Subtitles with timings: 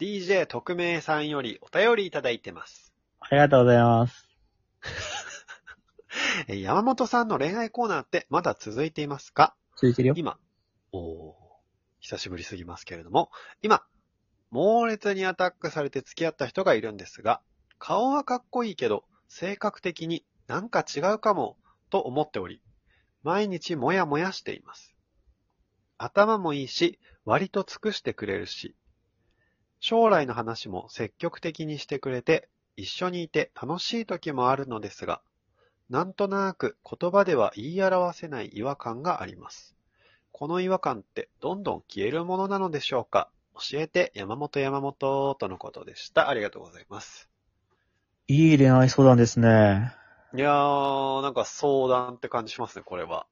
[0.00, 2.92] DJ 特命さんよりお便りいただいてます。
[3.20, 4.28] ありがとうございます。
[6.48, 9.54] えー山本さんの恋愛コーナーってまだ続いていますか？
[9.76, 10.14] 続いてるよ。
[10.16, 10.38] 今、
[10.92, 11.34] おー
[12.00, 13.30] 久しぶりすぎますけれども、
[13.62, 13.82] 今、
[14.50, 17.40] 猛烈にアタックされて付き合った人がいるんですが、
[17.78, 21.56] 顔はかっこいいけど、性格的になんか違うかも、
[21.90, 22.60] と思っており、
[23.22, 24.94] 毎日もやもやしています。
[25.96, 28.76] 頭もいいし、割と尽くしてくれるし、
[29.86, 35.20] 将来の話も積極的にしてくれて、一緒にいて楽しい時もあるのですが、
[35.90, 39.76] なんとなく言葉では言い表せない違和感があります。
[40.32, 43.28] この違和感ってどんどん消えるものなのでしょうか？
[43.56, 46.30] 教えて山本山本とのことでした。
[46.30, 47.28] ありがとうございます。
[48.26, 49.92] いい恋愛相談ですね。
[50.34, 53.26] いやー、なんか相談って感じしますね、これは。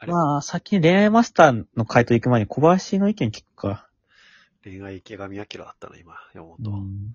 [0.00, 3.86] あれまあ、先に恋愛マスターの回答行く前に小林の意見聞くか。
[4.64, 6.72] 恋愛池上彰だったな、今、山う本。
[6.72, 7.14] ん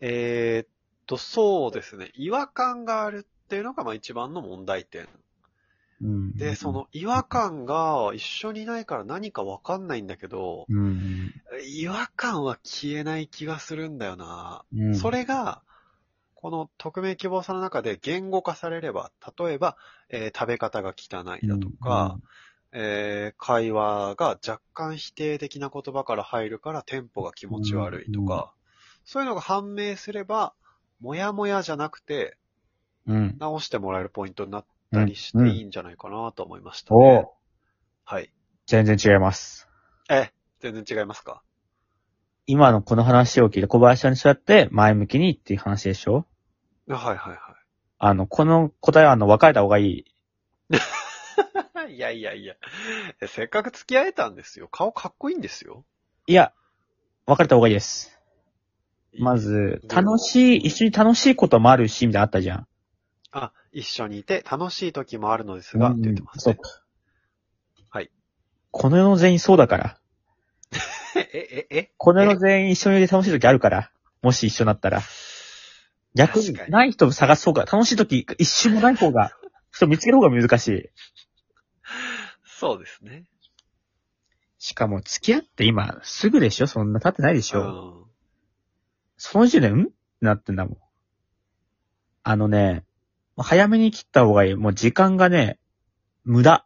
[0.00, 0.68] えーっ
[1.06, 2.10] と、そうですね。
[2.14, 5.08] 違和感があるっていうのが、まあ一番の問題点。
[6.02, 6.32] うん。
[6.36, 11.30] で、そ、の違和感が一緒にいないから何かわかんないんだけど、うん。
[11.66, 14.64] 違和感は消えない気がするんだよな。
[14.74, 14.94] うん。
[14.94, 15.62] それが、
[16.34, 19.76] この匿名希望さんの中で言語化されれば、例えば、
[20.10, 22.18] えー食べ方が汚いだとか、
[22.76, 28.52] えー会話が若干否定的な言葉から入るからテンポが気持ち悪いとか、
[29.04, 30.54] そういうのが判明すれば、
[31.00, 32.36] もやもやじゃなくて、
[33.06, 33.36] うん、うん。
[33.38, 37.18] 直してもらえるポイントになったりしてうんいいんじゃないかなと思いましたおね。
[37.20, 37.28] う
[38.04, 38.32] はい。
[38.66, 39.68] 全然違います。
[40.10, 41.42] え、全然違いますか？
[42.46, 46.26] 今のこの話を聞いて小林さんにそうやって前向きにっていう話でしょ？
[46.88, 47.38] はいはいはい。
[47.98, 50.04] あの、この答えはあの、別れた方がいい。
[51.86, 52.54] いやいやいや。
[53.20, 54.68] えせっかく付き合えたんですよ。
[54.68, 55.84] 顔かっこいいんですよ。
[56.26, 56.52] いや、
[57.26, 58.18] 別れた方がいいです。
[59.18, 62.66] まず、楽しい、一緒に楽しいこともあるし、みたいなのあったじゃん。
[63.32, 66.58] あ、一緒にいて楽しい時もあるのですが、って言ってますね。
[67.90, 68.10] はい。
[68.70, 69.98] この世の全員そうだから。
[71.16, 71.90] え、え、え、え？
[71.96, 73.90] この世の全員一緒にいて楽しい時あるから。
[74.22, 75.02] もし一緒になったら。
[76.14, 77.66] 逆に確か、にない人を探そうか。
[77.66, 79.32] 楽しい時、一瞬もない方が、
[79.72, 80.90] 人見つける方が難しい。
[82.58, 83.24] そうですね。
[84.58, 86.66] しかも、付き合って今、すぐでしょ？
[86.66, 88.10] そんな経ってないでしょ、うん。
[89.16, 89.82] その時点で、ん？
[89.82, 90.76] ってなってんだもん。
[92.22, 92.84] あのね、
[93.36, 94.54] 早めに切った方がいい。
[94.54, 95.58] もう時間がね、
[96.24, 96.64] 無駄。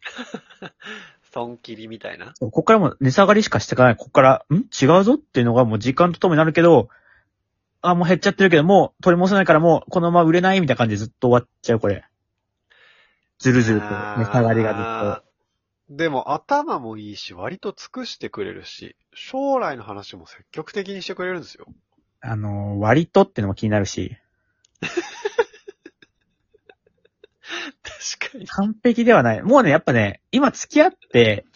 [1.32, 2.32] 損切りみたいな？
[2.34, 3.96] そうこっからもう値下がりしかしていかない。
[3.96, 4.54] こっから、ん？
[4.56, 6.88] 違うぞっていうのがもう時間とともになるけど、
[7.80, 10.60] あ、もう減っちゃってるけど、もう取り戻せないからもうこのまま売れない？
[10.60, 12.04] みたいな感じでずっと終わっちゃう、これ。
[13.38, 15.28] ずるずると値下がりがずっあー
[15.96, 21.64] でも頭もいいし、割と尽くしてくれるし、将来の話も積極的にしてくれるんですよ。
[21.64, 21.72] と。
[22.20, 24.16] あのー、割とってのも気になるし、
[27.82, 28.46] 確かに。
[28.46, 29.42] 完璧ではない。
[29.42, 31.46] もうね、やっぱね、今付き合って、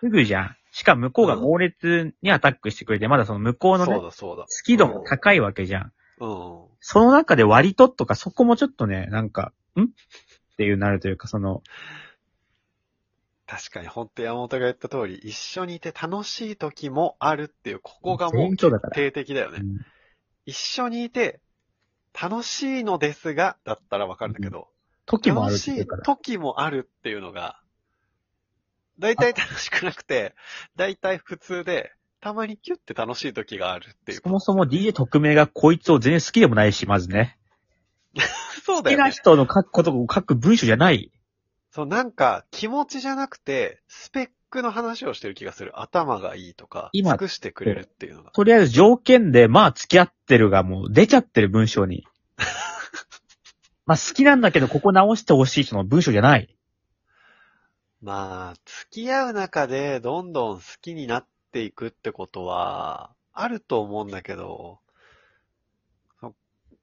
[0.00, 0.56] すぐじゃん。
[0.72, 4.46] しかも向こうが猛烈にアタックしてくれて、まだその向こうのね、好そうだそうだ。
[4.64, 5.92] き度も高いわけじゃん。
[6.20, 6.64] うん。
[6.80, 9.88] その中で割ととか、そこもちょっとね、なんか、ん
[10.56, 11.62] っていうなるというか、その、
[13.46, 19.58] 確かに、本当山本が言った通り、一緒にいて楽しい時もあるっていう、ここがもう全員そうだから定的だよね。
[19.60, 19.80] うん
[20.48, 21.40] 一緒にいて、
[22.14, 24.68] 楽しいのですが、だったらわかるんだけど、
[25.04, 25.86] 時もある楽しい。
[26.04, 27.60] 時もあるっていうのが、
[29.00, 30.36] だいたい楽しくなくて、
[30.76, 34.28] だいたい普通で、たまにキュッて楽しい時があるっていうそ。
[34.28, 37.36] もそも DJ 特命がこいつを全然好きでもないし、まずね。
[38.66, 39.10] 好きなそうだよね。
[39.10, 41.12] 人の書くことを書く文章じゃない。
[41.70, 45.80] そう、なんか、気持ちじゃなくて、スペックの話をしてる気がする。
[45.80, 48.30] 頭がいいとか、今尽くしてくれるっていうのが。
[48.32, 52.06] とりあえず条件で、まあ付き合ってるがもう出ちゃってる文章に。
[53.86, 56.56] まあ好きなんだけど、ここ直してほしい人の文章じゃない。
[58.02, 64.85] まあ、付き合う中でどんどん好きになっていくってことは、あると思うんだけど、そ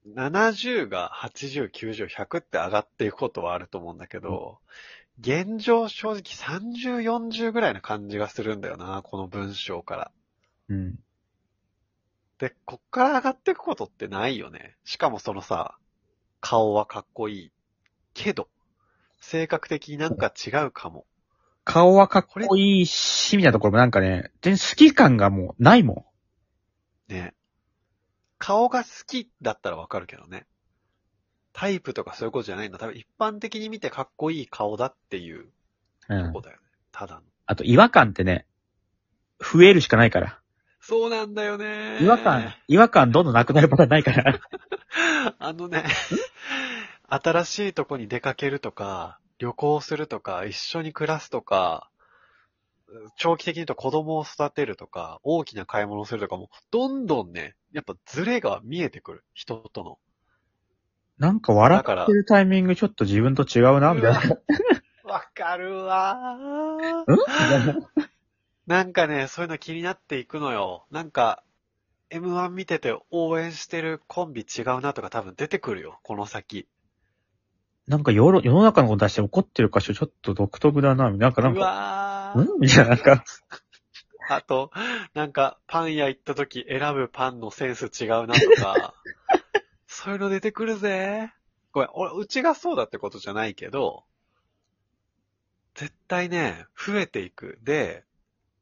[0.06, 4.58] 70が80、90、100って上がっていくことはあると思うんだけど、
[5.20, 10.10] 現状正直30、40ぐらいな感じがするんだよな、この文章から。
[10.68, 10.98] うん。
[12.38, 14.76] で、こっから上がっていくことってないよね。
[14.84, 15.78] しかもそのさ、
[16.40, 17.52] 顔はかっこいい。
[18.12, 18.48] けど、
[19.20, 21.06] 性格的になんか違うかも。
[21.64, 26.06] 顔はかっこいいし、みたいなところもなんかね、全然好き感がもうないも
[27.08, 27.34] ね。
[28.44, 30.44] 顔が好きだったらわかるけどね。
[31.54, 32.78] タイプとかそういうことじゃないんだ。
[32.78, 35.46] 多分一般的に見てかっこいい顔だっていう
[36.10, 36.14] ん。
[36.14, 36.40] うんとこ。
[36.42, 36.62] だよね。
[36.92, 37.22] ただの。
[37.46, 38.44] あと違和感ってね、
[39.40, 40.40] 増えるしかないから。
[40.82, 42.00] そうなんだよね。
[42.02, 44.38] 違和感、違和感どんどんなくなるパターンないから。
[45.38, 45.86] あのね、
[47.08, 51.88] 新しいとこに出かけるとか、旅行するとか、一緒に暮らすとか、
[53.16, 59.24] 長期的に言うと子供を育てるとか、大きな買い物をするとかも、どんどんね、やっぱズレが見えてくる。
[59.34, 59.98] 人との。
[61.18, 64.20] なんか笑ってるタイミングちょっと自分と違うな、みたいな。
[65.04, 67.74] わかるわー。
[68.66, 70.86] ななんかね、そういうの気になっていくのよ。
[70.90, 71.42] なんか、
[72.10, 76.68] M1 見てて応援してるコンビ違うなとか多分出てくるよ、この先。
[77.88, 82.56] なんか世の世の中のこと出して怒ってる箇所ちょっと独特だな、なんかなんうか、わー。
[82.56, 82.60] ん？
[82.60, 83.24] みたいな、なんか、
[84.28, 84.70] あと、
[85.14, 88.94] なんか、パン屋行った時選ぶパンのセンス違うなとか、
[89.86, 91.32] そういうの出てくるぜ。
[91.72, 94.04] ごめん、俺、うちがそうだってことじゃないけど、
[95.74, 97.58] 絶対ね、増えていく。
[97.62, 98.04] で、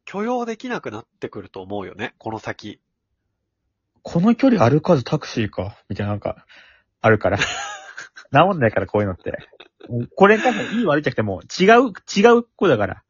[0.05, 2.81] 許容できなくなってくると思うよね、この先。
[4.03, 6.47] この距離歩かずタクシーか、みたいななんか、
[7.00, 7.38] あるから。
[8.32, 9.37] 治んないから、こういうのって。
[10.17, 13.03] これ多分いい悪いじゃなくてもう、違う、違う子だから。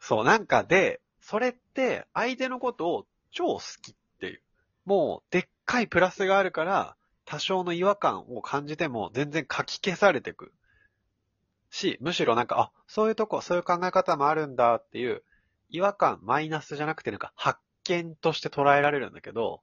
[0.00, 1.01] そう、なんかで、
[1.32, 4.42] それって相手のことを超好きっていう。
[4.84, 6.94] もう、でっかいプラスがあるから、
[7.24, 10.52] 多少の違和感を感じても全然書き消されてく。
[11.70, 15.22] し、むしろなんか、あ、そういうとこ、そういう考え方もあるんだっていう、
[15.70, 19.62] 違和感、マイナスじゃなくてなんか発見として捉えられるんだけど、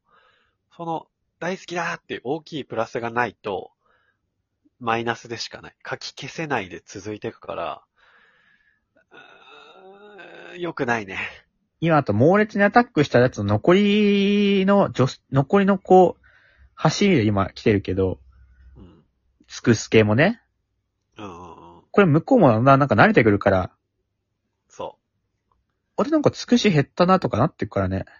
[0.76, 1.06] その、
[1.38, 3.74] 大好きだっていう大きいプラスがないと、
[4.80, 5.76] マイナスでしかない。
[5.88, 7.84] 書き消せないで続いていくから、
[9.12, 11.20] うーん良くないね。
[11.82, 16.26] 今あと猛烈にアタックしたやつの残りの、女残りのこう、
[16.76, 18.20] 走りで今来てるけど、
[18.78, 19.04] うん。
[19.48, 20.42] つくすけもね、
[21.18, 21.84] うんうんうん。
[21.92, 23.72] これ向こうもだんだんなんか慣れてくるから、
[24.68, 24.98] そ
[25.98, 28.06] 俺なんかつくし減ったなとかなってくからね。
[28.08, 28.12] う。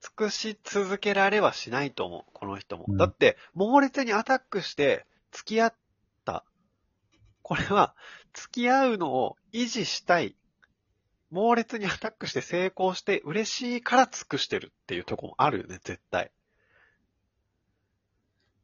[0.00, 2.86] 尽くし続けられはしないと思う、この人も。
[2.88, 5.74] うんだって、猛烈にアタックして、付き合っ
[6.24, 6.44] た。
[7.42, 7.94] これは、
[8.34, 10.36] 付き合うのを維持したい。
[11.34, 16.30] 猛烈にアタックして成功して嬉しいから尽くしてるっていうとこもあるよね、絶対。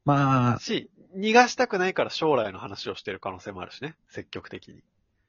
[0.05, 4.85] まあ、し、逃がしたくないから将来の話をしてる可能性もあるしね、積極的に。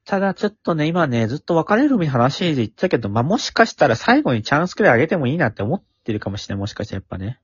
[0.06, 6.60] ただちょっとね、今ね、ずっと別れる話で言ったけど、まあもしかしたら最後にチャンスくらいあげてもいいなって思ってるかもしれない。
[6.60, 7.40] もしかしたらやっぱね。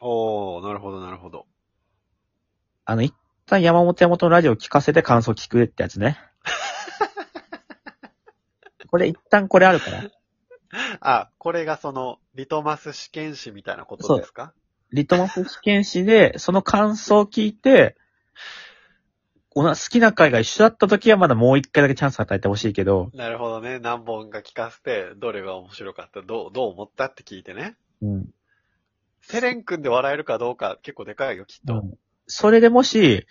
[0.00, 1.46] おー、なるほど、なるほど。
[2.84, 3.12] あの、一
[3.46, 6.20] 旦山本山本のラジオ聞かせて感想聞くってやつね。
[8.90, 10.04] これ一旦これあるから。
[11.00, 14.52] あ、これがその、リトマス試験紙みたいなことですか？
[14.92, 17.96] リトマス試験紙で、その感想を聞いて、
[19.54, 23.80] 好きな回が一緒だった時はまだもう一回だけチャンス与えてほしいけど、なるほどね。
[23.80, 27.76] 何本か聞かせて、どれが面白かった、どう、どう思ったって聞いてね。
[28.00, 28.26] うん。
[29.20, 31.82] セレン君で笑えるかどうか結構でかいよ、きっと。
[32.28, 33.26] それでもし、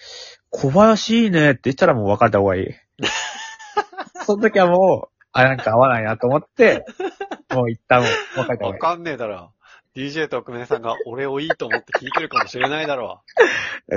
[0.49, 2.65] 小林いいねって言ったらもう別れた方がいい。
[4.25, 6.83] その時はもう、あ、なんか合わないなと思って、
[7.53, 9.53] もう一旦もう別れたわかんねえだろ。
[9.95, 13.21] DJ 特命さんが俺をいいと思って聞いてるかもしれないだろ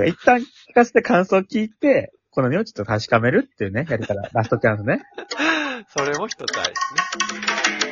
[0.05, 0.09] い。
[0.09, 5.01] 一旦聞かせて感想を聞いて、このねをちょっと確かめるっていうね、やり方、ラストチャンスね。
[5.17, 5.85] う。
[5.89, 7.90] それも一つありですね。